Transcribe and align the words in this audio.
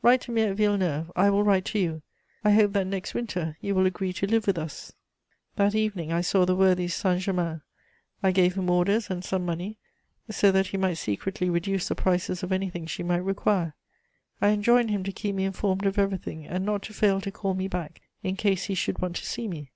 Write 0.00 0.20
to 0.20 0.30
me 0.30 0.42
at 0.42 0.56
Villeneuve. 0.56 1.10
I 1.16 1.28
will 1.28 1.42
write 1.42 1.64
to 1.64 1.78
you. 1.80 2.02
I 2.44 2.52
hope 2.52 2.72
that 2.74 2.86
next 2.86 3.14
winter 3.14 3.56
you 3.60 3.74
will 3.74 3.84
agree 3.84 4.12
to 4.12 4.28
live 4.28 4.46
with 4.46 4.56
us." 4.56 4.92
[Sidenote: 4.92 4.94
Death 4.94 4.98
of 5.00 5.24
Lucile.] 5.24 5.56
That 5.56 5.74
evening 5.76 6.12
I 6.12 6.20
saw 6.20 6.44
the 6.44 6.54
worthy 6.54 6.86
Saint 6.86 7.22
Germain; 7.22 7.62
I 8.22 8.30
gave 8.30 8.54
him 8.54 8.70
orders 8.70 9.10
and 9.10 9.24
some 9.24 9.44
money, 9.44 9.78
so 10.30 10.52
that 10.52 10.68
he 10.68 10.76
might 10.76 10.98
secretly 10.98 11.50
reduce 11.50 11.88
the 11.88 11.96
prices 11.96 12.44
of 12.44 12.52
anything 12.52 12.86
she 12.86 13.02
might 13.02 13.24
require. 13.24 13.74
I 14.40 14.50
enjoined 14.50 14.90
him 14.92 15.02
to 15.02 15.10
keep 15.10 15.34
me 15.34 15.42
informed 15.44 15.84
of 15.86 15.98
everything 15.98 16.46
and 16.46 16.64
not 16.64 16.82
to 16.82 16.92
fail 16.94 17.20
to 17.20 17.32
call 17.32 17.54
me 17.54 17.66
back 17.66 18.02
in 18.22 18.36
case 18.36 18.66
he 18.66 18.76
should 18.76 19.00
want 19.00 19.16
to 19.16 19.26
see 19.26 19.48
me. 19.48 19.72